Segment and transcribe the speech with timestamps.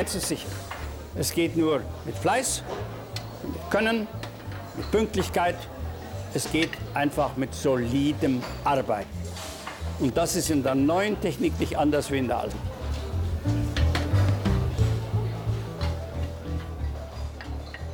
[0.00, 0.48] eins ist sicher.
[1.14, 2.62] Es geht nur mit Fleiß,
[3.42, 4.06] mit Können,
[4.74, 5.56] mit Pünktlichkeit.
[6.32, 9.10] Es geht einfach mit solidem Arbeiten.
[9.98, 12.58] Und das ist in der neuen Technik nicht anders wie in der alten.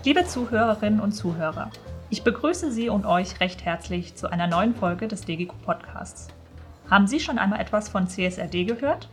[0.04, 1.72] Liebe Zuhörerinnen und Zuhörer,
[2.10, 6.28] ich begrüße Sie und euch recht herzlich zu einer neuen Folge des DGQ Podcasts.
[6.88, 9.08] Haben Sie schon einmal etwas von CSRD gehört?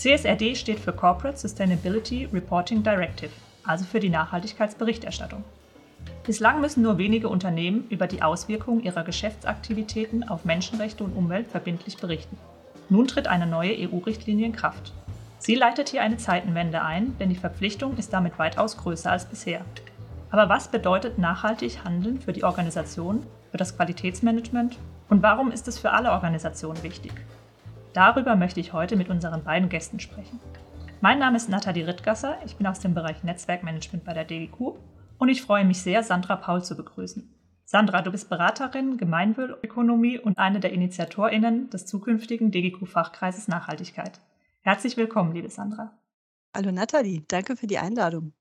[0.00, 3.32] CSRD steht für Corporate Sustainability Reporting Directive,
[3.64, 5.44] also für die Nachhaltigkeitsberichterstattung.
[6.24, 11.98] Bislang müssen nur wenige Unternehmen über die Auswirkungen ihrer Geschäftsaktivitäten auf Menschenrechte und Umwelt verbindlich
[11.98, 12.38] berichten.
[12.88, 14.94] Nun tritt eine neue EU-Richtlinie in Kraft.
[15.38, 19.66] Sie leitet hier eine Zeitenwende ein, denn die Verpflichtung ist damit weitaus größer als bisher.
[20.30, 24.78] Aber was bedeutet nachhaltig Handeln für die Organisation, für das Qualitätsmanagement
[25.10, 27.12] und warum ist es für alle Organisationen wichtig?
[27.92, 30.38] Darüber möchte ich heute mit unseren beiden Gästen sprechen.
[31.00, 34.76] Mein Name ist Nathalie Rittgasser, ich bin aus dem Bereich Netzwerkmanagement bei der DGQ
[35.18, 37.34] und ich freue mich sehr, Sandra Paul zu begrüßen.
[37.64, 44.20] Sandra, du bist Beraterin Gemeinwohlökonomie und eine der InitiatorInnen des zukünftigen DGQ-Fachkreises Nachhaltigkeit.
[44.60, 45.98] Herzlich willkommen, liebe Sandra.
[46.54, 48.32] Hallo Nathalie, danke für die Einladung.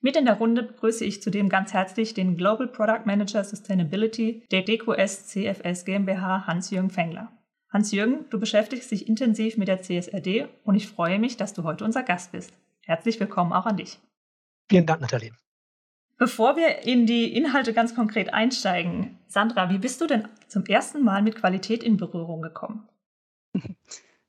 [0.00, 4.62] Mit in der Runde begrüße ich zudem ganz herzlich den Global Product Manager Sustainability der
[4.62, 7.32] DQS CFS GmbH Hans-Jürgen Fengler.
[7.70, 11.84] Hans-Jürgen, du beschäftigst dich intensiv mit der CSRD und ich freue mich, dass du heute
[11.84, 12.52] unser Gast bist.
[12.80, 13.98] Herzlich willkommen auch an dich.
[14.70, 15.32] Vielen Dank, Nathalie.
[16.16, 21.04] Bevor wir in die Inhalte ganz konkret einsteigen, Sandra, wie bist du denn zum ersten
[21.04, 22.88] Mal mit Qualität in Berührung gekommen?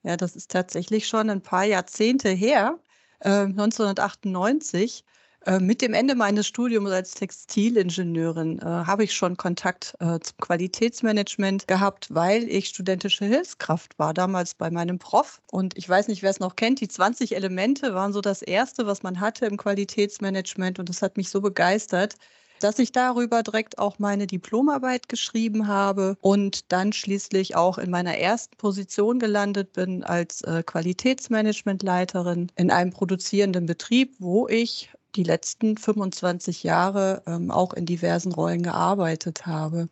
[0.02, 2.80] Ja, das ist tatsächlich schon ein paar Jahrzehnte her,
[3.20, 5.04] äh, 1998.
[5.50, 10.38] Äh, mit dem Ende meines Studiums als Textilingenieurin äh, habe ich schon Kontakt äh, zum
[10.38, 15.42] Qualitätsmanagement gehabt, weil ich studentische Hilfskraft war, damals bei meinem Prof.
[15.52, 18.86] Und ich weiß nicht, wer es noch kennt, die 20 Elemente waren so das Erste,
[18.86, 20.78] was man hatte im Qualitätsmanagement.
[20.78, 22.14] Und das hat mich so begeistert,
[22.60, 28.18] dass ich darüber direkt auch meine Diplomarbeit geschrieben habe und dann schließlich auch in meiner
[28.18, 35.78] ersten Position gelandet bin als äh, Qualitätsmanagementleiterin in einem produzierenden Betrieb, wo ich die letzten
[35.78, 39.90] 25 Jahre ähm, auch in diversen Rollen gearbeitet habe.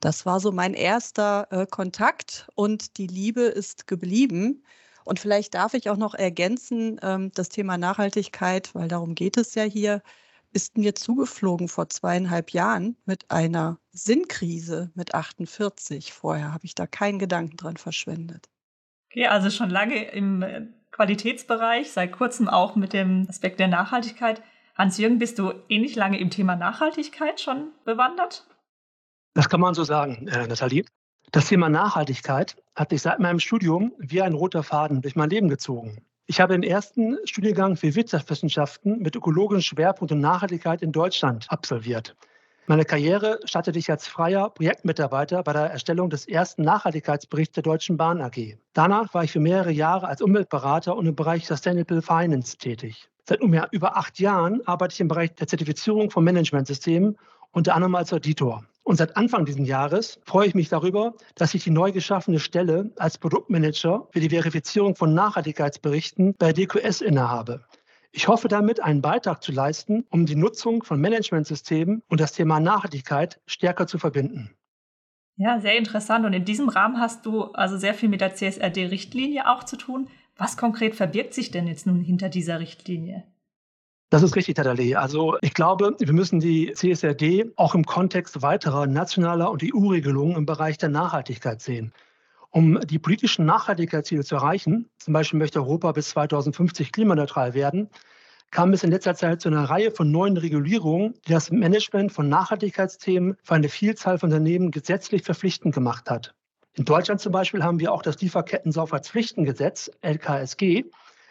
[0.00, 4.64] Das war so mein erster äh, Kontakt und die Liebe ist geblieben.
[5.04, 9.54] Und vielleicht darf ich auch noch ergänzen, ähm, das Thema Nachhaltigkeit, weil darum geht es
[9.54, 10.02] ja hier,
[10.52, 16.12] ist mir zugeflogen vor zweieinhalb Jahren mit einer Sinnkrise mit 48.
[16.12, 18.48] Vorher habe ich da keinen Gedanken dran verschwendet.
[19.10, 24.42] Okay, also schon lange im äh, Qualitätsbereich, seit kurzem auch mit dem Aspekt der Nachhaltigkeit.
[24.76, 28.46] Hans-Jürgen, bist du ähnlich lange im Thema Nachhaltigkeit schon bewandert?
[29.34, 30.84] Das kann man so sagen, äh, Nathalie.
[31.30, 35.48] Das Thema Nachhaltigkeit hat sich seit meinem Studium wie ein roter Faden durch mein Leben
[35.48, 36.04] gezogen.
[36.26, 42.16] Ich habe den ersten Studiengang für Wirtschaftswissenschaften mit ökologischen Schwerpunkt und Nachhaltigkeit in Deutschland absolviert.
[42.66, 47.96] Meine Karriere startete ich als freier Projektmitarbeiter bei der Erstellung des ersten Nachhaltigkeitsberichts der Deutschen
[47.96, 48.56] Bahn AG.
[48.72, 53.08] Danach war ich für mehrere Jahre als Umweltberater und im Bereich Sustainable Finance tätig.
[53.26, 57.16] Seit nunmehr über acht Jahren arbeite ich im Bereich der Zertifizierung von Managementsystemen,
[57.52, 58.64] unter anderem als Auditor.
[58.82, 62.92] Und seit Anfang dieses Jahres freue ich mich darüber, dass ich die neu geschaffene Stelle
[62.96, 67.64] als Produktmanager für die Verifizierung von Nachhaltigkeitsberichten bei DQS innehabe.
[68.12, 72.60] Ich hoffe damit, einen Beitrag zu leisten, um die Nutzung von Managementsystemen und das Thema
[72.60, 74.54] Nachhaltigkeit stärker zu verbinden.
[75.36, 76.26] Ja, sehr interessant.
[76.26, 80.08] Und in diesem Rahmen hast du also sehr viel mit der CSRD-Richtlinie auch zu tun.
[80.36, 83.24] Was konkret verbirgt sich denn jetzt nun hinter dieser Richtlinie?
[84.10, 84.98] Das ist richtig, Tadale.
[84.98, 90.46] Also ich glaube, wir müssen die CSRD auch im Kontext weiterer nationaler und EU-Regelungen im
[90.46, 91.92] Bereich der Nachhaltigkeit sehen.
[92.50, 97.90] Um die politischen Nachhaltigkeitsziele zu erreichen, zum Beispiel möchte Europa bis 2050 klimaneutral werden,
[98.52, 102.28] kam es in letzter Zeit zu einer Reihe von neuen Regulierungen, die das Management von
[102.28, 106.36] Nachhaltigkeitsthemen für eine Vielzahl von Unternehmen gesetzlich verpflichtend gemacht hat.
[106.76, 110.84] In Deutschland zum Beispiel haben wir auch das Lieferketten-Sorgfaltspflichtengesetz, LKSG,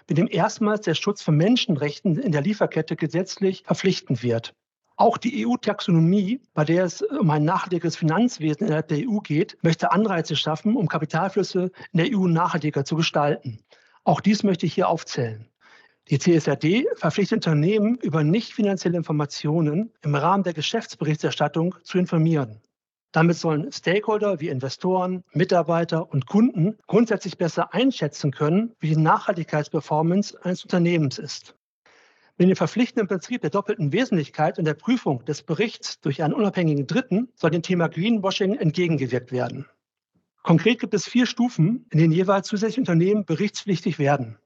[0.08, 4.54] mit dem erstmals der Schutz von Menschenrechten in der Lieferkette gesetzlich verpflichtend wird.
[4.96, 9.92] Auch die EU-Taxonomie, bei der es um ein nachhaltiges Finanzwesen innerhalb der EU geht, möchte
[9.92, 13.60] Anreize schaffen, um Kapitalflüsse in der EU nachhaltiger zu gestalten.
[14.06, 15.50] Auch dies möchte ich hier aufzählen.
[16.10, 22.62] Die CSRD verpflichtet Unternehmen, über nicht finanzielle Informationen im Rahmen der Geschäftsberichterstattung zu informieren.
[23.14, 30.44] Damit sollen Stakeholder wie Investoren, Mitarbeiter und Kunden grundsätzlich besser einschätzen können, wie die Nachhaltigkeitsperformance
[30.44, 31.56] eines Unternehmens ist.
[32.38, 36.88] Mit dem verpflichtenden Prinzip der doppelten Wesentlichkeit und der Prüfung des Berichts durch einen unabhängigen
[36.88, 39.68] Dritten soll dem Thema Greenwashing entgegengewirkt werden.
[40.42, 44.40] Konkret gibt es vier Stufen, in denen jeweils zusätzliche Unternehmen berichtspflichtig werden.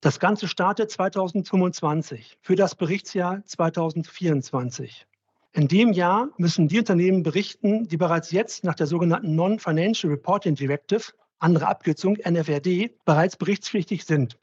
[0.00, 5.08] Das Ganze startet 2025 für das Berichtsjahr 2024.
[5.54, 10.54] In dem Jahr müssen die Unternehmen berichten, die bereits jetzt nach der sogenannten Non-Financial Reporting
[10.54, 14.38] Directive, andere Abkürzung NFRD, bereits berichtspflichtig sind.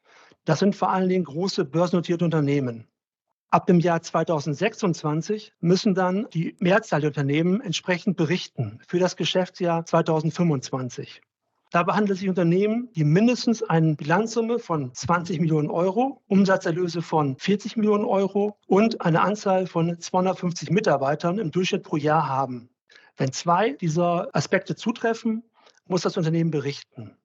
[0.46, 2.88] Das sind vor allen Dingen große börsennotierte Unternehmen.
[3.50, 9.86] Ab dem Jahr 2026 müssen dann die Mehrzahl der Unternehmen entsprechend berichten für das Geschäftsjahr
[9.86, 11.22] 2025.
[11.72, 17.04] Dabei handelt es sich um Unternehmen, die mindestens eine Bilanzsumme von 20 Millionen Euro, Umsatzerlöse
[17.04, 22.70] von 40 Millionen Euro und eine Anzahl von 250 Mitarbeitern im Durchschnitt pro Jahr haben.
[23.18, 25.44] Wenn zwei dieser Aspekte zutreffen,
[25.86, 27.16] muss das Unternehmen berichten.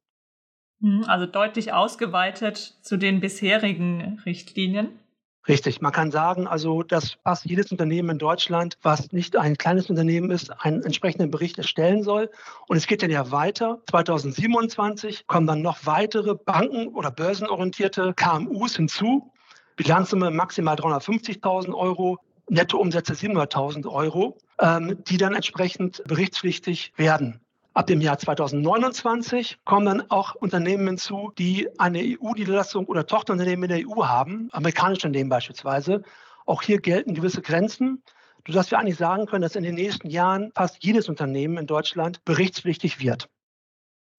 [0.81, 4.99] Hm, also deutlich ausgeweitet zu den bisherigen Richtlinien.
[5.47, 9.91] Richtig, man kann sagen, also dass fast jedes Unternehmen in Deutschland, was nicht ein kleines
[9.91, 12.31] Unternehmen ist, einen entsprechenden Bericht erstellen soll.
[12.67, 13.81] Und es geht dann ja weiter.
[13.91, 19.31] 2027 kommen dann noch weitere Banken oder börsenorientierte KMUs hinzu.
[19.77, 22.19] Bilanzsumme maximal 350.000 Euro,
[22.49, 27.44] Nettoumsätze 700.000 Euro, ähm, die dann entsprechend berichtspflichtig werden.
[27.75, 33.77] Ab dem Jahr 2029 kommen dann auch Unternehmen hinzu, die eine EU-Niederlassung oder Tochterunternehmen in
[33.77, 36.03] der EU haben, amerikanische Unternehmen beispielsweise.
[36.47, 38.05] Auch hier gelten gewisse Grenzen,
[38.47, 42.25] sodass wir eigentlich sagen können, dass in den nächsten Jahren fast jedes Unternehmen in Deutschland
[42.25, 43.29] berichtspflichtig wird.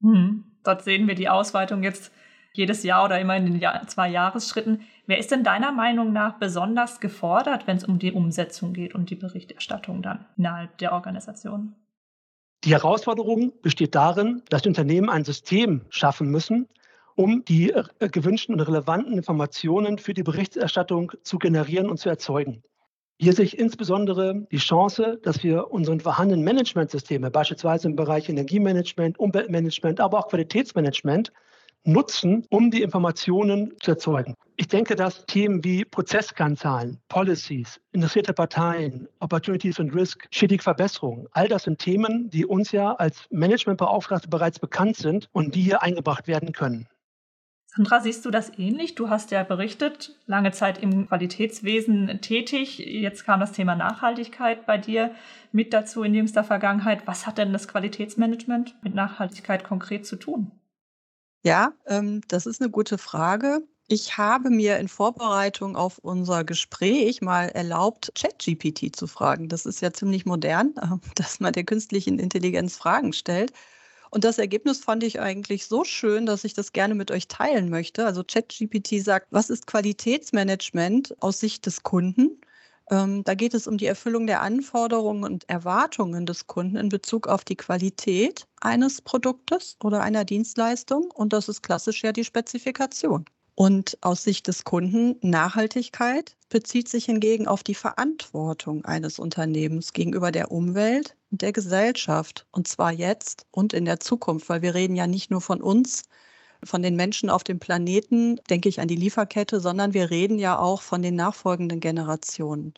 [0.02, 0.44] Hm.
[0.66, 2.12] Dort sehen wir die Ausweitung jetzt
[2.52, 4.82] jedes Jahr oder immer in den Jahr, zwei Jahresschritten.
[5.06, 9.10] Wer ist denn deiner Meinung nach besonders gefordert, wenn es um die Umsetzung geht und
[9.10, 11.76] die Berichterstattung dann innerhalb der Organisation?
[12.66, 16.68] Die Herausforderung besteht darin, dass die Unternehmen ein System schaffen müssen,
[17.14, 22.64] um die äh, gewünschten und relevanten Informationen für die Berichterstattung zu generieren und zu erzeugen.
[23.20, 29.20] Hier sehe ich insbesondere die Chance, dass wir unseren vorhandenen Managementsysteme, beispielsweise im Bereich Energiemanagement,
[29.20, 31.32] Umweltmanagement, aber auch Qualitätsmanagement,
[31.86, 34.36] nutzen, um die Informationen zu erzeugen.
[34.58, 41.48] Ich denke, dass Themen wie Prozesskennzahlen, Policies, interessierte Parteien, Opportunities and Risk, stetige Verbesserungen, all
[41.48, 46.28] das sind Themen, die uns ja als Managementbeauftragte bereits bekannt sind und die hier eingebracht
[46.28, 46.88] werden können.
[47.76, 48.96] Sandra, siehst du das ähnlich?
[48.96, 52.78] Du hast ja berichtet, lange Zeit im Qualitätswesen tätig.
[52.78, 55.12] Jetzt kam das Thema Nachhaltigkeit bei dir
[55.52, 57.06] mit dazu in jüngster Vergangenheit.
[57.06, 60.52] Was hat denn das Qualitätsmanagement mit Nachhaltigkeit konkret zu tun?
[61.46, 63.62] Ja, ähm, das ist eine gute Frage.
[63.88, 69.48] Ich habe mir in Vorbereitung auf unser Gespräch mal erlaubt, ChatGPT zu fragen.
[69.48, 73.54] Das ist ja ziemlich modern, äh, dass man der künstlichen Intelligenz Fragen stellt.
[74.12, 77.70] Und das Ergebnis fand ich eigentlich so schön, dass ich das gerne mit euch teilen
[77.70, 78.06] möchte.
[78.06, 82.40] Also ChatGPT sagt, was ist Qualitätsmanagement aus Sicht des Kunden?
[82.92, 87.28] Ähm, da geht es um die Erfüllung der Anforderungen und Erwartungen des Kunden in Bezug
[87.28, 91.10] auf die Qualität eines Produktes oder einer Dienstleistung.
[91.12, 93.26] Und das ist klassisch ja die Spezifikation.
[93.56, 100.32] Und aus Sicht des Kunden Nachhaltigkeit bezieht sich hingegen auf die Verantwortung eines Unternehmens gegenüber
[100.32, 102.46] der Umwelt und der Gesellschaft.
[102.52, 106.04] Und zwar jetzt und in der Zukunft, weil wir reden ja nicht nur von uns,
[106.66, 110.58] von den Menschen auf dem Planeten, denke ich an die Lieferkette, sondern wir reden ja
[110.58, 112.74] auch von den nachfolgenden Generationen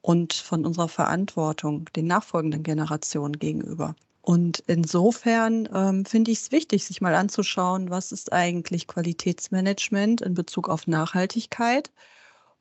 [0.00, 3.94] und von unserer Verantwortung den nachfolgenden Generationen gegenüber.
[4.22, 10.34] Und insofern ähm, finde ich es wichtig, sich mal anzuschauen, was ist eigentlich Qualitätsmanagement in
[10.34, 11.90] Bezug auf Nachhaltigkeit.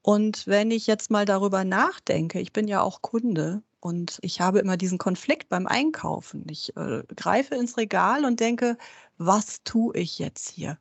[0.01, 4.59] Und wenn ich jetzt mal darüber nachdenke, ich bin ja auch Kunde und ich habe
[4.59, 6.45] immer diesen Konflikt beim Einkaufen.
[6.49, 8.77] Ich äh, greife ins Regal und denke,
[9.17, 10.77] was tue ich jetzt hier?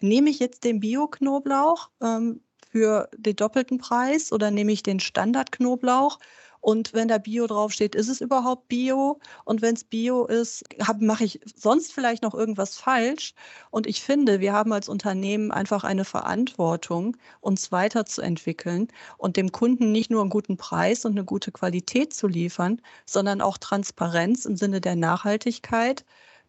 [0.00, 6.18] Nehme ich jetzt den Bio-Knoblauch ähm, für den doppelten Preis oder nehme ich den Standard-Knoblauch?
[6.62, 9.20] Und wenn da Bio draufsteht, ist es überhaupt Bio?
[9.44, 10.64] Und wenn es Bio ist,
[11.00, 13.34] mache ich sonst vielleicht noch irgendwas falsch?
[13.70, 18.88] Und ich finde, wir haben als Unternehmen einfach eine Verantwortung, uns weiterzuentwickeln
[19.18, 23.40] und dem Kunden nicht nur einen guten Preis und eine gute Qualität zu liefern, sondern
[23.40, 26.04] auch Transparenz im Sinne der Nachhaltigkeit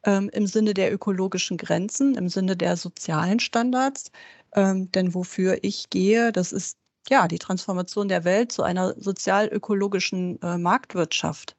[0.05, 4.11] ähm, im Sinne der ökologischen Grenzen, im Sinne der sozialen Standards.
[4.55, 6.77] Ähm, denn wofür ich gehe, das ist
[7.09, 11.55] ja die Transformation der Welt zu einer sozial-ökologischen äh, Marktwirtschaft.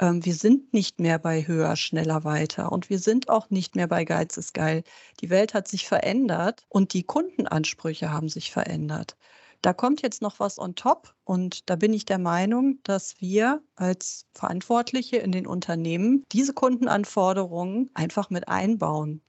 [0.00, 3.88] Ähm, wir sind nicht mehr bei höher, schneller, weiter und wir sind auch nicht mehr
[3.88, 4.82] bei Geiz ist geil.
[5.20, 9.16] Die Welt hat sich verändert und die Kundenansprüche haben sich verändert.
[9.62, 13.60] Da kommt jetzt noch was on top und da bin ich der Meinung, dass wir
[13.74, 19.22] als Verantwortliche in den Unternehmen diese Kundenanforderungen einfach mit einbauen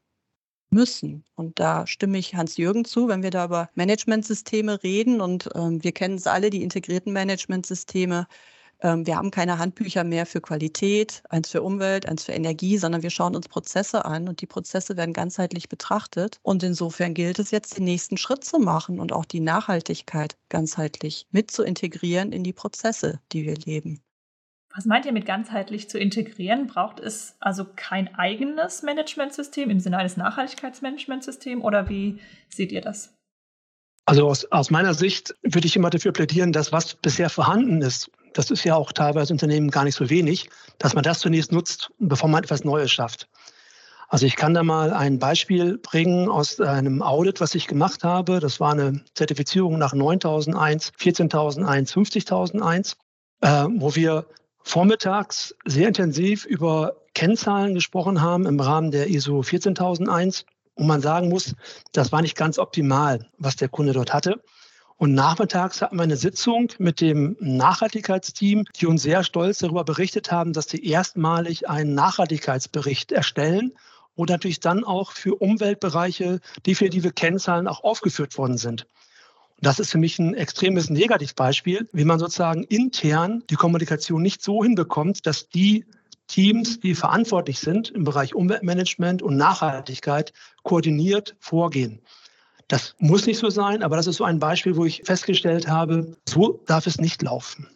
[0.72, 1.26] müssen.
[1.36, 5.92] Und da stimme ich Hans-Jürgen zu, wenn wir da über Managementsysteme reden und ähm, wir
[5.92, 8.28] kennen es alle, die integrierten Managementsysteme
[8.82, 13.04] Ähm, wir haben keine Handbücher mehr für Qualität, eins für Umwelt, eins für Energie, sondern
[13.04, 16.40] wir schauen uns Prozesse an und die Prozesse werden ganzheitlich betrachtet.
[16.44, 21.28] Und insofern gilt es jetzt, den nächsten Schritt zu machen und auch die Nachhaltigkeit ganzheitlich
[21.32, 24.02] mit zu integrieren in die Prozesse, die wir leben.
[24.80, 26.68] Was meint ihr mit ganzheitlich zu integrieren?
[26.68, 33.14] Braucht es also kein eigenes Managementsystem im Sinne eines Nachhaltigkeitsmanagementsystems oder wie seht ihr das?
[34.06, 38.10] Also aus, aus meiner Sicht würde ich immer dafür plädieren, dass was bisher vorhanden ist,
[38.34, 41.92] das ist ja auch teilweise Unternehmen gar nicht so wenig, dass man das zunächst nutzt,
[42.00, 43.28] bevor man etwas Neues schafft.
[44.08, 48.40] Also ich kann da mal ein Beispiel bringen aus einem Audit, was ich gemacht habe.
[48.40, 52.96] Das war eine Zertifizierung nach 9001, 14001, 50001,
[53.42, 54.26] äh, wo wir
[54.64, 60.46] vormittags sehr intensiv über Kennzahlen gesprochen haben im Rahmen der ISO 14001.
[60.76, 61.56] Und man sagen muss,
[61.92, 64.42] das war nicht ganz optimal, was der Kunde dort hatte.
[64.96, 70.32] Und nachmittags hatten wir eine Sitzung mit dem Nachhaltigkeitsteam, die uns sehr stolz darüber berichtet
[70.32, 73.72] haben, dass sie erstmalig einen Nachhaltigkeitsbericht erstellen
[74.16, 78.88] und natürlich dann auch für Umweltbereiche definitive Kennzahlen auch aufgeführt worden sind.
[79.62, 84.64] Das ist für mich ein extremes Negativbeispiel, wie man sozusagen intern die Kommunikation nicht so
[84.64, 85.86] hinbekommt, dass die
[86.28, 90.32] Teams, die verantwortlich sind im Bereich Umweltmanagement und Nachhaltigkeit,
[90.64, 92.02] koordiniert vorgehen.
[92.68, 96.16] Das muss nicht so sein, aber das ist so ein Beispiel, wo ich festgestellt habe,
[96.28, 97.68] so darf es nicht laufen.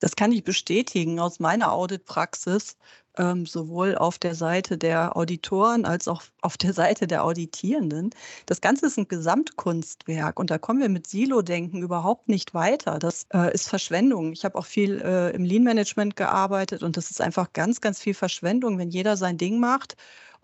[0.00, 2.76] Das kann ich bestätigen aus meiner Auditpraxis
[3.18, 8.10] ähm, sowohl auf der Seite der Auditoren als auch auf der Seite der Auditierenden.
[8.46, 12.98] Das Ganze ist ein Gesamtkunstwerk und da kommen wir mit Silo-Denken überhaupt nicht weiter.
[12.98, 14.32] Das äh, ist Verschwendung.
[14.32, 18.14] Ich habe auch viel äh, im Lean-Management gearbeitet und das ist einfach ganz, ganz viel
[18.14, 19.96] Verschwendung, wenn jeder sein Ding macht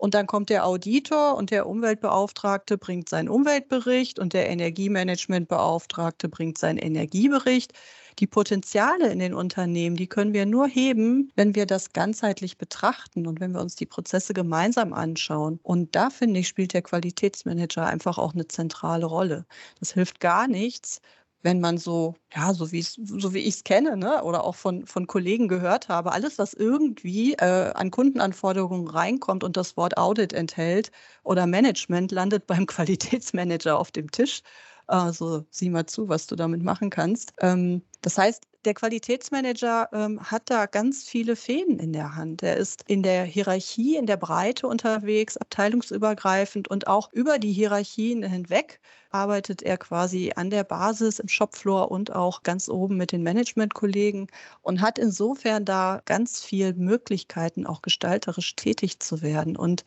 [0.03, 6.57] und dann kommt der Auditor und der Umweltbeauftragte bringt seinen Umweltbericht und der Energiemanagementbeauftragte bringt
[6.57, 7.71] seinen Energiebericht.
[8.19, 13.27] Die Potenziale in den Unternehmen, die können wir nur heben, wenn wir das ganzheitlich betrachten
[13.27, 15.59] und wenn wir uns die Prozesse gemeinsam anschauen.
[15.63, 19.45] Und da finde ich, spielt der Qualitätsmanager einfach auch eine zentrale Rolle.
[19.79, 21.01] Das hilft gar nichts,
[21.43, 24.85] wenn man so, ja, so wie so wie ich es kenne, ne, oder auch von,
[24.87, 30.33] von Kollegen gehört habe, alles, was irgendwie äh, an Kundenanforderungen reinkommt und das Wort Audit
[30.33, 30.91] enthält
[31.23, 34.41] oder Management, landet beim Qualitätsmanager auf dem Tisch.
[34.87, 37.33] Also sieh mal zu, was du damit machen kannst.
[37.39, 42.43] Ähm, das heißt, der Qualitätsmanager ähm, hat da ganz viele Fäden in der Hand.
[42.43, 48.23] Er ist in der Hierarchie, in der Breite unterwegs, abteilungsübergreifend und auch über die Hierarchien
[48.23, 48.79] hinweg
[49.13, 54.27] arbeitet er quasi an der Basis im Shopfloor und auch ganz oben mit den Managementkollegen
[54.61, 59.55] und hat insofern da ganz viele Möglichkeiten, auch gestalterisch tätig zu werden.
[59.55, 59.83] Und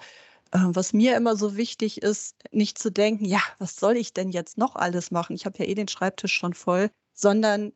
[0.53, 4.59] was mir immer so wichtig ist, nicht zu denken, ja, was soll ich denn jetzt
[4.59, 5.35] noch alles machen?
[5.35, 7.73] Ich habe ja eh den Schreibtisch schon voll, sondern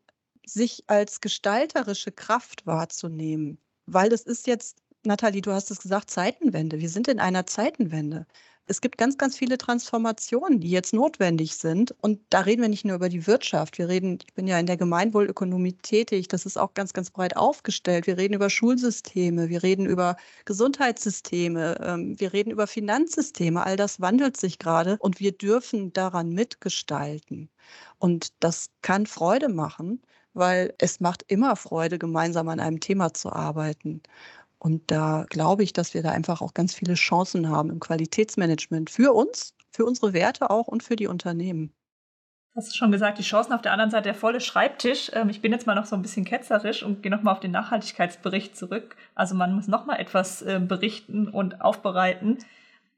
[0.47, 3.59] sich als gestalterische Kraft wahrzunehmen.
[3.87, 6.81] Weil es ist jetzt, Nathalie, du hast es gesagt, Zeitenwende.
[6.81, 8.27] Wir sind in einer Zeitenwende.
[8.67, 11.93] Es gibt ganz, ganz viele Transformationen, die jetzt notwendig sind.
[12.01, 13.79] Und da reden wir nicht nur über die Wirtschaft.
[13.79, 16.29] Wir reden, ich bin ja in der Gemeinwohlökonomie tätig.
[16.29, 18.07] Das ist auch ganz, ganz breit aufgestellt.
[18.07, 19.49] Wir reden über Schulsysteme.
[19.49, 21.81] Wir reden über Gesundheitssysteme.
[21.83, 23.65] Ähm, wir reden über Finanzsysteme.
[23.67, 27.51] All das wandelt sich gerade und wir dürfen daran mitgestalten.
[27.99, 30.01] Und das kann Freude machen,
[30.33, 34.03] weil es macht immer Freude, gemeinsam an einem Thema zu arbeiten.
[34.61, 38.91] Und da glaube ich, dass wir da einfach auch ganz viele Chancen haben im Qualitätsmanagement
[38.91, 41.73] für uns, für unsere Werte auch und für die Unternehmen.
[42.55, 45.11] Hast du schon gesagt, die Chancen auf der anderen Seite, der volle Schreibtisch.
[45.15, 47.53] Ähm, ich bin jetzt mal noch so ein bisschen ketzerisch und gehe nochmal auf den
[47.53, 48.97] Nachhaltigkeitsbericht zurück.
[49.15, 52.39] Also man muss nochmal etwas äh, berichten und aufbereiten.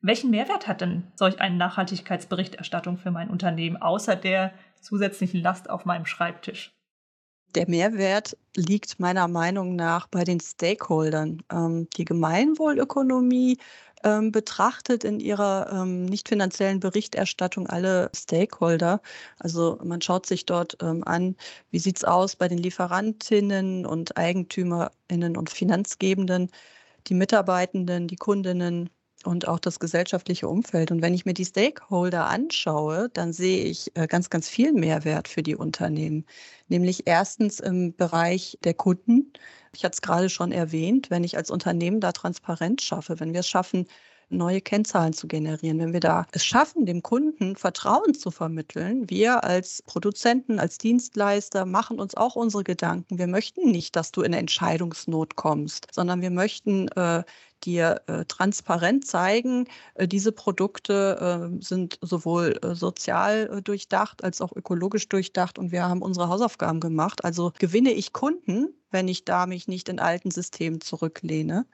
[0.00, 5.85] Welchen Mehrwert hat denn solch eine Nachhaltigkeitsberichterstattung für mein Unternehmen, außer der zusätzlichen Last auf
[5.85, 6.73] meinem Schreibtisch?
[7.54, 11.42] Der Mehrwert liegt meiner Meinung nach bei den Stakeholdern.
[11.50, 13.59] Ähm, die Gemeinwohlökonomie
[14.04, 19.02] ähm, betrachtet in ihrer ähm, nicht finanziellen Berichterstattung alle Stakeholder.
[19.38, 21.37] Also man schaut sich dort ähm, an,
[21.71, 26.50] wie sieht es aus bei den Lieferantinnen und Eigentümerinnen und Finanzgebenden,
[27.09, 28.90] die Mitarbeitenden, die Kundinnen,
[29.25, 30.91] und auch das gesellschaftliche Umfeld.
[30.91, 35.29] Und wenn ich mir die Stakeholder anschaue, dann sehe ich äh, ganz, ganz viel Mehrwert
[35.29, 36.26] für die Unternehmen.
[36.69, 39.33] Nämlich erstens im Bereich der Kunden.
[39.75, 43.41] Ich hatte es gerade schon erwähnt, wenn ich als Unternehmen da Transparenz schaffe, wenn wir
[43.41, 43.87] es schaffen,
[44.33, 45.79] neue Kennzahlen zu generieren.
[45.79, 51.65] Wenn wir da es schaffen, dem Kunden Vertrauen zu vermitteln, wir als Produzenten, als Dienstleister
[51.67, 53.19] machen uns auch unsere Gedanken.
[53.19, 57.23] Wir möchten nicht, dass du in Entscheidungsnot kommst, sondern wir möchten äh,
[57.65, 64.41] dir äh, transparent zeigen, äh, diese Produkte äh, sind sowohl äh, sozial äh, durchdacht als
[64.41, 67.25] auch ökologisch durchdacht und wir haben unsere Hausaufgaben gemacht.
[67.25, 71.67] Also gewinne ich Kunden, wenn ich da mich nicht in alten Systemen zurücklehne.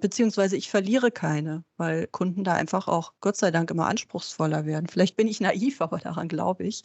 [0.00, 4.88] Beziehungsweise ich verliere keine, weil Kunden da einfach auch Gott sei Dank immer anspruchsvoller werden.
[4.88, 6.82] Vielleicht bin ich naiv, aber daran glaube ich.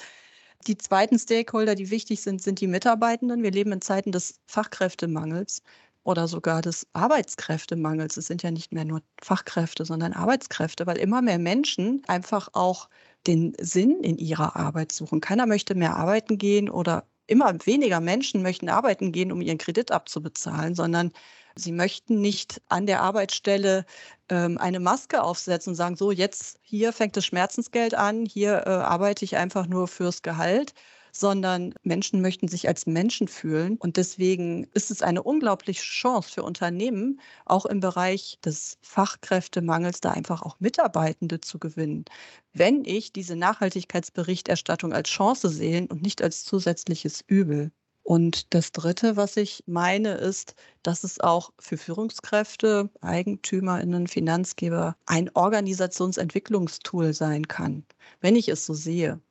[0.68, 3.44] Die zweiten Stakeholder, die wichtig sind, sind die Mitarbeitenden.
[3.44, 5.62] Wir leben in Zeiten des Fachkräftemangels
[6.04, 8.18] oder sogar des Arbeitskräftemangels.
[8.18, 12.90] Es sind ja nicht mehr nur Fachkräfte, sondern Arbeitskräfte, weil immer mehr Menschen einfach auch
[13.28, 15.22] den Sinn in ihrer Arbeit suchen.
[15.22, 19.92] Keiner möchte mehr arbeiten gehen oder immer weniger Menschen möchten arbeiten gehen, um ihren Kredit
[19.92, 21.12] abzubezahlen, sondern
[21.56, 23.86] sie möchten nicht an der Arbeitsstelle
[24.30, 28.70] ähm, eine Maske aufsetzen und sagen, so jetzt hier fängt das Schmerzensgeld an, hier äh,
[28.70, 30.74] arbeite ich einfach nur fürs Gehalt,
[31.12, 33.78] sondern Menschen möchten sich als Menschen fühlen.
[33.78, 40.12] Und deswegen ist es eine unglaubliche Chance für Unternehmen, auch im Bereich des Fachkräftemangels da
[40.12, 42.06] einfach auch Mitarbeitende zu gewinnen.
[42.54, 47.72] Wenn ich diese Nachhaltigkeitsberichterstattung als Chance sehe und nicht als zusätzliches Übel.
[48.10, 55.30] Und das Dritte, was ich meine, ist, dass es auch für Führungskräfte, Eigentümerinnen, Finanzgeber ein
[55.36, 57.86] Organisationsentwicklungstool sein kann,
[58.20, 59.22] wenn ich es so sehe.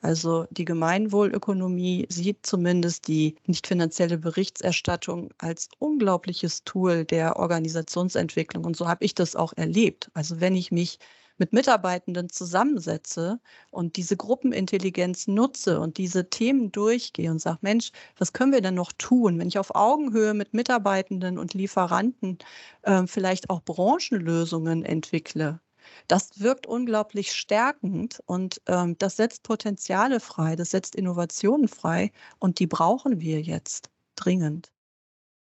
[0.00, 8.64] Also die Gemeinwohlökonomie sieht zumindest die nicht finanzielle Berichterstattung als unglaubliches Tool der Organisationsentwicklung.
[8.64, 10.10] Und so habe ich das auch erlebt.
[10.12, 10.98] Also wenn ich mich
[11.38, 18.32] mit Mitarbeitenden zusammensetze und diese Gruppenintelligenz nutze und diese Themen durchgehe und sage, Mensch, was
[18.32, 22.38] können wir denn noch tun, wenn ich auf Augenhöhe mit Mitarbeitenden und Lieferanten
[22.82, 25.60] äh, vielleicht auch Branchenlösungen entwickle,
[26.08, 32.58] das wirkt unglaublich stärkend und ähm, das setzt Potenziale frei, das setzt Innovationen frei und
[32.58, 34.73] die brauchen wir jetzt dringend.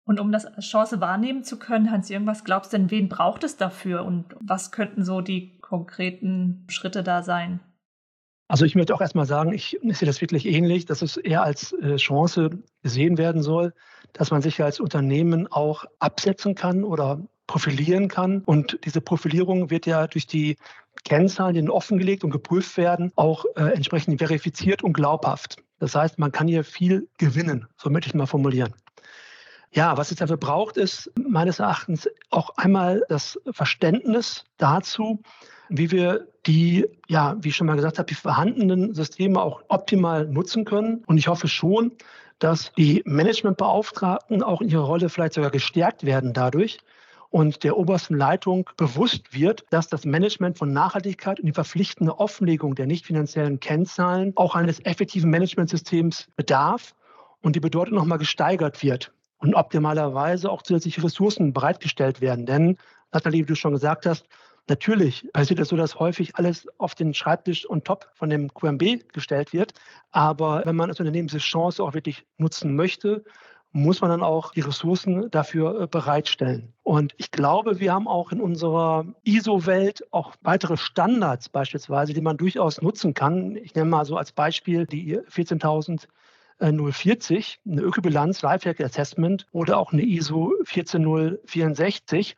[0.06, 3.44] Und um das als Chance wahrnehmen zu können, Hans irgendwas glaubst du denn, wen braucht
[3.44, 7.62] es dafür und was könnten so die konkreten Schritte da sein?
[8.50, 11.72] Also ich möchte auch erstmal sagen, ich sehe das wirklich ähnlich, dass es eher als
[11.74, 12.50] äh, Chance
[12.82, 13.74] gesehen werden soll,
[14.12, 18.42] dass man sich als Unternehmen auch absetzen kann oder profilieren kann.
[18.46, 20.58] Und diese Profilierung wird ja durch die
[21.06, 25.58] Kennzahlen, die offengelegt und geprüft werden, auch äh, entsprechend verifiziert und glaubhaft.
[25.80, 28.74] Das heißt, man kann hier viel gewinnen, so möchte ich mal formulieren.
[29.76, 35.20] Ja, was es dafür braucht, ist meines Erachtens auch einmal das Verständnis dazu,
[35.68, 40.28] wie wir die, ja, wie ich schon mal gesagt habe, die vorhandenen Systeme auch optimal
[40.28, 41.04] nutzen können.
[41.08, 41.92] Und ich hoffe schon,
[42.38, 46.78] dass die Managementbeauftragten auch in ihrer Rolle vielleicht sogar gestärkt werden dadurch,
[47.32, 52.76] und der obersten Leitung bewusst wird, dass das Management von Nachhaltigkeit und die verpflichtende Offenlegung
[52.76, 56.94] der nicht finanziellen Kennzahlen auch eines effektiven Managementsystems bedarf
[57.42, 59.12] und die Bedeutung nochmal gesteigert wird
[59.44, 62.46] und optimalerweise auch zusätzliche Ressourcen bereitgestellt werden.
[62.46, 62.78] Denn,
[63.12, 64.26] Nathalie, wie du schon gesagt hast,
[64.70, 69.12] Natürlich passiert es so, dass häufig alles auf den Schreibtisch und top von dem QMB
[69.12, 69.74] gestellt wird.
[70.12, 73.26] Aber wenn man als Unternehmen diese Chance auch wirklich nutzen möchte
[73.74, 76.74] muss man dann auch die Ressourcen dafür äh, bereitstellen.
[76.84, 82.38] Und ich glaube, wir haben auch in unserer ISO-Welt auch weitere Standards beispielsweise, die man
[82.38, 83.56] durchaus nutzen kann.
[83.56, 85.20] Ich nenne mal so als Beispiel die
[86.60, 92.36] 14.040, eine Ökobilanz Lifehack Assessment oder auch eine ISO 14064,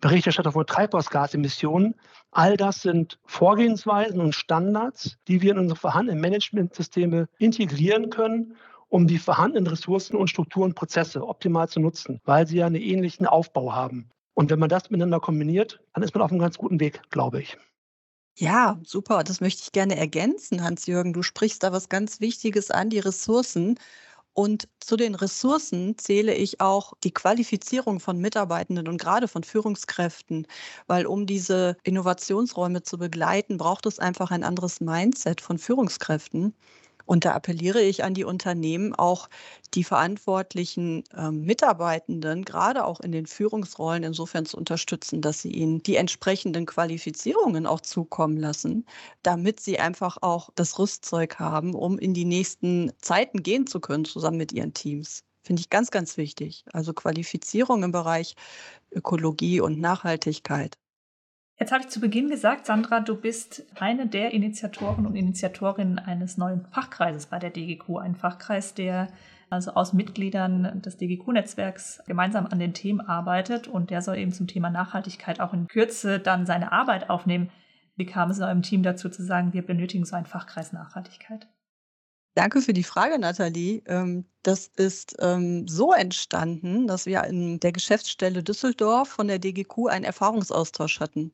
[0.00, 1.94] Berichterstattung von Treibhausgasemissionen.
[2.30, 8.56] All das sind Vorgehensweisen und Standards, die wir in unsere vorhandenen Managementsysteme integrieren können
[8.90, 12.74] um die vorhandenen Ressourcen und Strukturen und Prozesse optimal zu nutzen, weil sie ja einen
[12.74, 14.10] ähnlichen Aufbau haben.
[14.34, 17.40] Und wenn man das miteinander kombiniert, dann ist man auf einem ganz guten Weg, glaube
[17.40, 17.56] ich.
[18.40, 19.22] Ja, super.
[19.22, 21.12] Das möchte ich gerne ergänzen, Hans-Jürgen.
[21.12, 23.78] Du sprichst da was ganz Wichtiges an, die Ressourcen.
[24.34, 30.46] Und zu den Ressourcen zähle ich auch die Qualifizierung von Mitarbeitenden und gerade von Führungskräften,
[30.88, 36.54] weil um diese Innovationsräume zu begleiten, braucht es einfach ein anderes Mindset von Führungskräften.
[37.10, 39.28] Und da appelliere ich an die Unternehmen, auch
[39.74, 45.82] die verantwortlichen äh, Mitarbeitenden, gerade auch in den Führungsrollen, insofern zu unterstützen, dass sie ihnen
[45.82, 48.86] die entsprechenden Qualifizierungen auch zukommen lassen,
[49.24, 54.04] damit sie einfach auch das Rüstzeug haben, um in die nächsten Zeiten gehen zu können,
[54.04, 55.24] zusammen mit ihren Teams.
[55.42, 56.64] Finde ich ganz, ganz wichtig.
[56.72, 58.36] Also Qualifizierung im Bereich
[58.92, 60.78] Ökologie und Nachhaltigkeit.
[61.60, 66.38] Jetzt habe ich zu Beginn gesagt, Sandra, du bist eine der Initiatoren und Initiatorinnen eines
[66.38, 67.98] neuen Fachkreises bei der DGQ.
[67.98, 69.08] Ein Fachkreis, der
[69.50, 74.46] also aus Mitgliedern des DGQ-Netzwerks gemeinsam an den Themen arbeitet und der soll eben zum
[74.46, 77.50] Thema Nachhaltigkeit auch in Kürze dann seine Arbeit aufnehmen.
[77.94, 81.46] Wie kam es eurem Team dazu zu sagen, wir benötigen so einen Fachkreis Nachhaltigkeit?
[82.34, 83.82] Danke für die Frage, Nathalie.
[83.86, 89.88] Ähm, das ist ähm, so entstanden, dass wir in der Geschäftsstelle Düsseldorf von der DGQ
[89.88, 91.32] einen Erfahrungsaustausch hatten.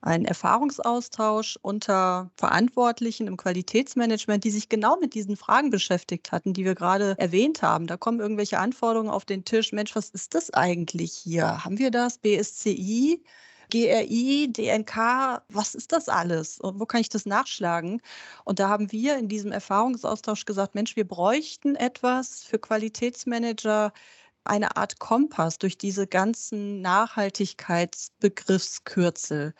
[0.00, 6.64] Ein Erfahrungsaustausch unter Verantwortlichen im Qualitätsmanagement, die sich genau mit diesen Fragen beschäftigt hatten, die
[6.64, 7.86] wir gerade erwähnt haben.
[7.86, 9.72] Da kommen irgendwelche Anforderungen auf den Tisch.
[9.72, 11.64] Mensch, was ist das eigentlich hier?
[11.64, 12.18] Haben wir das?
[12.18, 13.22] BSCI?
[13.70, 18.02] GRI, DNK, was ist das alles und wo kann ich das nachschlagen?
[18.44, 23.92] Und da haben wir in diesem Erfahrungsaustausch gesagt, Mensch, wir bräuchten etwas für Qualitätsmanager,
[24.44, 29.54] eine Art Kompass durch diese ganzen Nachhaltigkeitsbegriffskürzel.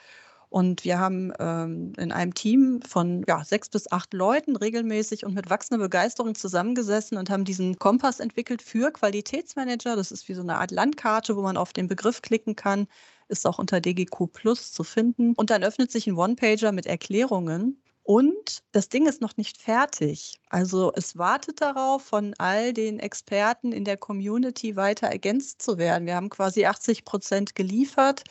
[0.51, 5.35] Und wir haben ähm, in einem Team von ja, sechs bis acht Leuten regelmäßig und
[5.35, 9.95] mit wachsender Begeisterung zusammengesessen und haben diesen Kompass entwickelt für Qualitätsmanager.
[9.95, 12.87] Das ist wie so eine Art Landkarte, wo man auf den Begriff klicken kann
[13.29, 15.35] ist auch unter DGQ Plus zu finden.
[15.35, 17.83] Und dann öffnet sich ein One-Pager mit Erklärungen.
[18.03, 20.41] Und das Ding ist noch nicht fertig.
[20.49, 26.07] Also es wartet darauf, von all den Experten in der Community weiter ergänzt zu werden.
[26.07, 28.25] Wir haben quasi 80 Prozent geliefert.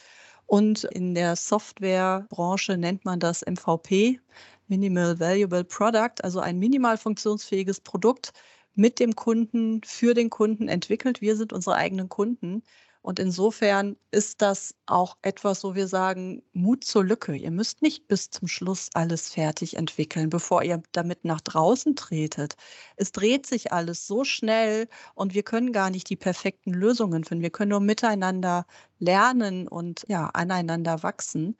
[0.48, 4.20] Und in der Softwarebranche nennt man das MVP,
[4.68, 8.34] Minimal Valuable Product, also ein minimal funktionsfähiges Produkt
[8.76, 11.22] mit dem Kunden, für den Kunden entwickelt.
[11.22, 12.64] Wir sind unsere eigenen Kunden.
[13.08, 17.38] Und insofern ist das auch etwas, wo wir sagen, Mut zur Lücke.
[17.38, 22.58] Ihr müsst nicht bis zum Schluss alles fertig entwickeln, bevor ihr damit nach draußen tretet.
[22.98, 27.44] Es dreht sich alles so schnell und wir können gar nicht die perfekten Lösungen finden.
[27.44, 28.66] Wir können nur miteinander
[29.00, 31.56] lernen und ja, aneinander wachsen.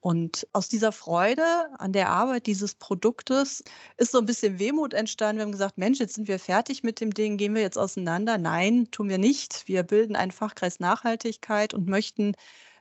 [0.00, 1.42] Und aus dieser Freude
[1.78, 3.64] an der Arbeit dieses Produktes
[3.96, 5.38] ist so ein bisschen Wehmut entstanden.
[5.38, 8.38] Wir haben gesagt, Mensch, jetzt sind wir fertig mit dem Ding, gehen wir jetzt auseinander?
[8.38, 9.66] Nein, tun wir nicht.
[9.66, 12.34] Wir bilden einen Fachkreis Nachhaltigkeit und möchten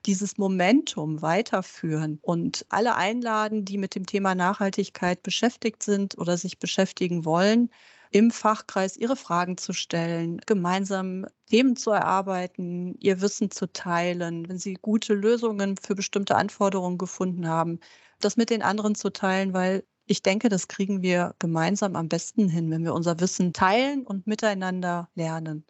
[0.06, 6.60] dieses Momentum weiterführen und alle einladen, die mit dem Thema Nachhaltigkeit beschäftigt sind oder sich
[6.60, 7.72] beschäftigen wollen,
[8.12, 14.58] im Fachkreis ihre Fragen zu stellen, gemeinsam Themen zu erarbeiten, ihr Wissen zu teilen, wenn
[14.58, 17.80] sie gute Lösungen für bestimmte Anforderungen gefunden haben,
[18.20, 22.50] das mit den anderen zu teilen, weil ich denke, das kriegen wir gemeinsam am besten
[22.50, 25.66] hin, wenn wir unser Wissen teilen und miteinander lernen.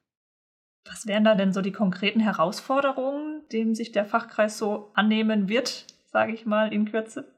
[0.85, 5.85] Was wären da denn so die konkreten Herausforderungen, dem sich der Fachkreis so annehmen wird,
[6.05, 7.36] sage ich mal in Kürze?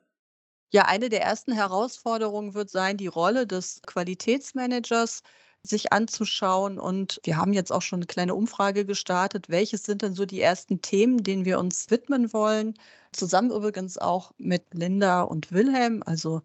[0.71, 5.23] Ja, eine der ersten Herausforderungen wird sein, die Rolle des Qualitätsmanagers
[5.63, 6.79] sich anzuschauen.
[6.79, 9.49] Und wir haben jetzt auch schon eine kleine Umfrage gestartet.
[9.49, 12.75] Welches sind denn so die ersten Themen, denen wir uns widmen wollen?
[13.11, 16.41] Zusammen übrigens auch mit Linda und Wilhelm, also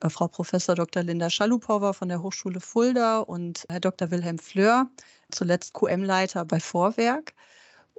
[0.00, 1.02] äh, Frau Professor Dr.
[1.04, 4.10] Linda Schalupowa von der Hochschule Fulda und Herr Dr.
[4.10, 4.90] Wilhelm Fleur,
[5.30, 7.34] zuletzt QM-Leiter bei Vorwerk.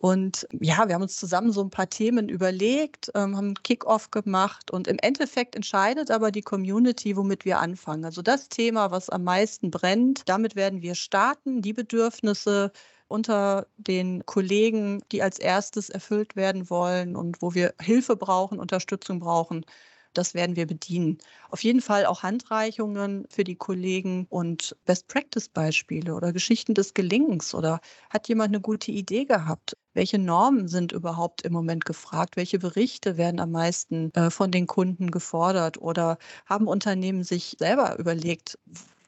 [0.02, 4.72] Und ja, wir haben uns zusammen so ein paar Themen überlegt, ähm, haben Kick-off gemacht
[4.72, 8.06] und im Endeffekt entscheidet aber die Community, womit wir anfangen.
[8.06, 12.72] Also das Thema, was am meisten brennt, damit werden wir starten, die Bedürfnisse
[13.10, 19.20] unter den Kollegen, die als erstes erfüllt werden wollen und wo wir Hilfe brauchen, Unterstützung
[19.20, 19.66] brauchen.
[20.14, 21.20] Das werden wir bedienen.
[21.50, 27.80] Auf jeden Fall auch Handreichungen für die Kollegen und Best-Practice-Beispiele oder Geschichten des Gelingens oder
[28.10, 29.78] hat jemand eine gute Idee gehabt?
[29.94, 32.38] Welche Normen sind überhaupt im Moment gefragt?
[32.38, 35.80] Welche Berichte werden am meisten äh, von den Kunden gefordert?
[35.80, 38.58] Oder haben Unternehmen sich selber überlegt,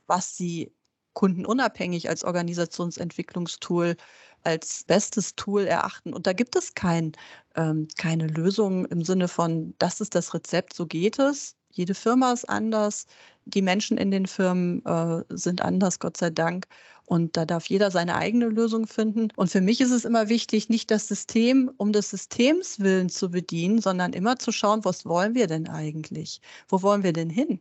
[0.07, 0.71] was sie
[1.13, 3.95] kundenunabhängig als Organisationsentwicklungstool
[4.43, 6.13] als bestes Tool erachten.
[6.13, 7.11] Und da gibt es kein,
[7.55, 11.55] ähm, keine Lösung im Sinne von, das ist das Rezept, so geht es.
[11.71, 13.05] Jede Firma ist anders.
[13.45, 16.67] Die Menschen in den Firmen äh, sind anders, Gott sei Dank.
[17.05, 19.29] Und da darf jeder seine eigene Lösung finden.
[19.35, 23.29] Und für mich ist es immer wichtig, nicht das System um des Systems willen zu
[23.31, 26.41] bedienen, sondern immer zu schauen, was wollen wir denn eigentlich?
[26.69, 27.59] Wo wollen wir denn hin?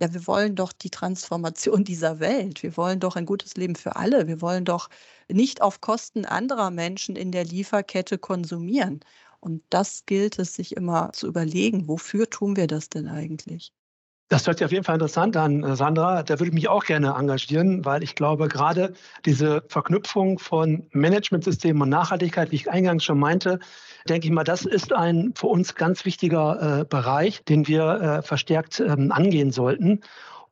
[0.00, 2.62] Ja, wir wollen doch die Transformation dieser Welt.
[2.62, 4.26] Wir wollen doch ein gutes Leben für alle.
[4.28, 4.88] Wir wollen doch
[5.28, 9.00] nicht auf Kosten anderer Menschen in der Lieferkette konsumieren.
[9.40, 13.72] Und das gilt es sich immer zu überlegen, wofür tun wir das denn eigentlich?
[14.28, 16.22] Das hört sich auf jeden Fall interessant an, äh, Sandra.
[16.22, 18.94] Da würde ich mich auch gerne engagieren, weil ich glaube, gerade
[19.26, 23.58] diese Verknüpfung von Managementsystemen und Nachhaltigkeit, wie ich eingangs schon meinte,
[24.08, 28.22] denke ich mal, das ist ein für uns ganz wichtiger äh, Bereich, den wir äh,
[28.22, 30.00] verstärkt ähm, angehen sollten.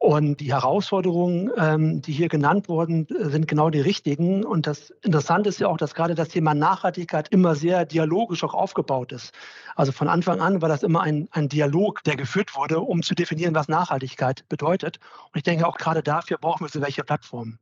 [0.03, 4.45] Und die Herausforderungen, ähm, die hier genannt wurden, sind genau die richtigen.
[4.45, 8.53] Und das Interessante ist ja auch, dass gerade das Thema Nachhaltigkeit immer sehr dialogisch auch
[8.53, 9.33] aufgebaut ist.
[9.77, 13.15] Also von Anfang an war das immer ein, ein Dialog, der geführt wurde, um zu
[13.15, 14.99] definieren, was Nachhaltigkeit bedeutet.
[15.27, 17.61] Und ich denke auch gerade dafür brauchen wir so welche Plattformen.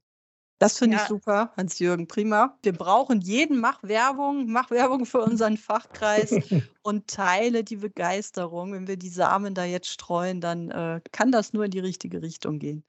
[0.61, 1.03] Das finde ja.
[1.03, 2.55] ich super, Hans-Jürgen, prima.
[2.63, 6.33] Wir brauchen jeden, mach Werbung, mach Werbung für unseren Fachkreis
[6.83, 8.75] und teile die Begeisterung.
[8.75, 12.21] Wenn wir die Samen da jetzt streuen, dann äh, kann das nur in die richtige
[12.21, 12.85] Richtung gehen.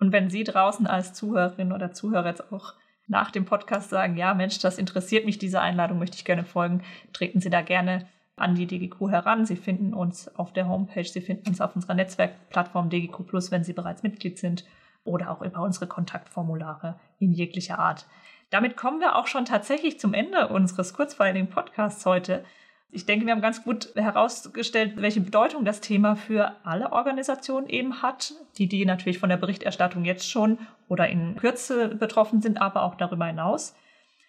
[0.00, 2.74] Und wenn Sie draußen als Zuhörerin oder Zuhörer jetzt auch
[3.06, 6.82] nach dem Podcast sagen, ja Mensch, das interessiert mich, diese Einladung möchte ich gerne folgen,
[7.12, 9.46] treten Sie da gerne an die DGQ heran.
[9.46, 13.62] Sie finden uns auf der Homepage, Sie finden uns auf unserer Netzwerkplattform DGQ Plus, wenn
[13.62, 14.64] Sie bereits Mitglied sind,
[15.06, 18.06] oder auch über unsere Kontaktformulare in jeglicher Art.
[18.50, 22.44] Damit kommen wir auch schon tatsächlich zum Ende unseres kurzweiligen Podcasts heute.
[22.90, 28.02] Ich denke, wir haben ganz gut herausgestellt, welche Bedeutung das Thema für alle Organisationen eben
[28.02, 32.82] hat, die, die natürlich von der Berichterstattung jetzt schon oder in Kürze betroffen sind, aber
[32.82, 33.74] auch darüber hinaus.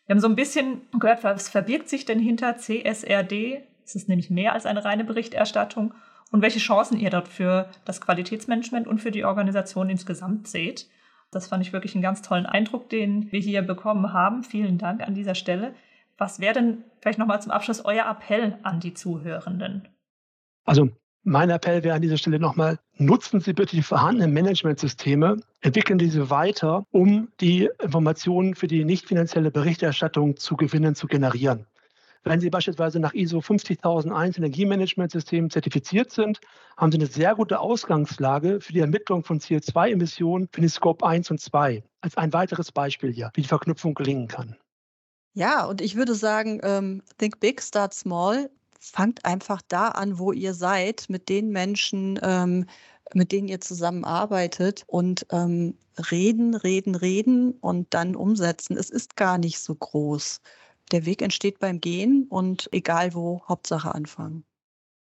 [0.07, 3.63] Wir haben so ein bisschen gehört, was verbirgt sich denn hinter CSRD?
[3.85, 5.93] Es ist nämlich mehr als eine reine Berichterstattung
[6.31, 10.87] und welche Chancen ihr dort für das Qualitätsmanagement und für die Organisation insgesamt seht.
[11.31, 14.43] Das fand ich wirklich einen ganz tollen Eindruck, den wir hier bekommen haben.
[14.43, 15.73] Vielen Dank an dieser Stelle.
[16.17, 19.87] Was wäre denn vielleicht nochmal zum Abschluss euer Appell an die Zuhörenden?
[20.65, 20.89] Also
[21.23, 26.29] mein Appell wäre an dieser Stelle nochmal, nutzen Sie bitte die vorhandenen Managementsysteme, entwickeln diese
[26.29, 31.67] weiter, um die Informationen für die nicht finanzielle Berichterstattung zu gewinnen, zu generieren.
[32.27, 36.41] Wenn Sie beispielsweise nach ISO 50001 Energiemanagementsystem zertifiziert sind,
[36.75, 41.31] haben Sie eine sehr gute Ausgangslage für die Ermittlung von CO2-Emissionen für den Scope 1
[41.31, 41.83] und 2.
[42.01, 44.57] Als ein weiteres Beispiel hier, wie die Verknüpfung gelingen kann.
[45.35, 48.49] Ja, und ich würde sagen, ähm, think big, start small.
[48.81, 52.65] Fangt einfach da an, wo ihr seid, mit den Menschen, ähm,
[53.13, 55.77] mit denen ihr zusammenarbeitet und ähm,
[56.11, 58.75] reden, reden, reden und dann umsetzen.
[58.75, 60.41] Es ist gar nicht so groß
[60.91, 64.43] der Weg entsteht beim Gehen und egal wo, Hauptsache anfangen.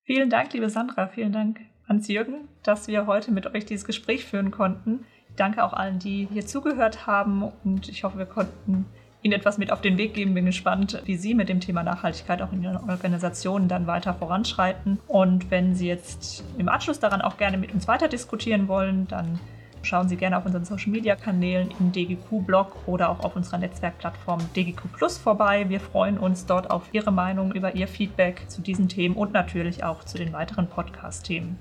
[0.04, 1.08] Vielen Dank, liebe Sandra.
[1.08, 5.04] Vielen Dank, Hans-Jürgen, dass wir heute mit euch dieses Gespräch führen konnten.
[5.28, 8.86] Ich danke auch allen, die hier zugehört haben und ich hoffe, wir konnten
[9.22, 10.34] Ihnen etwas mit auf den Weg geben.
[10.34, 14.98] Bin gespannt, wie Sie mit dem Thema Nachhaltigkeit auch in Ihren Organisationen dann weiter voranschreiten.
[15.06, 19.38] Und wenn Sie jetzt im Anschluss daran auch gerne mit uns weiter diskutieren wollen, dann
[19.82, 24.40] Schauen Sie gerne auf unseren Social Media Kanälen im DGQ-Blog oder auch auf unserer Netzwerkplattform
[24.54, 25.68] DGQ Plus vorbei.
[25.68, 29.82] Wir freuen uns dort auf Ihre Meinung, über Ihr Feedback zu diesen Themen und natürlich
[29.82, 31.58] auch zu den weiteren Podcast-Themen.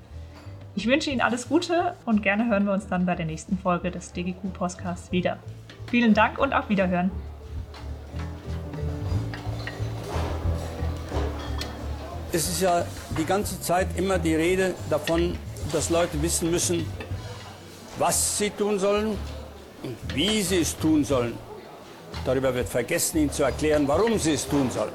[0.75, 3.89] Ich wünsche Ihnen alles Gute und gerne hören wir uns dann bei der nächsten Folge
[3.89, 5.39] des DGQ Podcasts wieder.
[5.89, 7.11] Vielen Dank und auf Wiederhören.
[12.31, 12.85] Es ist ja
[13.17, 15.35] die ganze Zeit immer die Rede davon,
[15.71, 16.85] dass Leute wissen müssen,
[17.99, 19.17] was sie tun sollen
[19.83, 21.37] und wie sie es tun sollen.
[22.25, 24.93] Darüber wird vergessen, ihnen zu erklären, warum sie es tun sollen.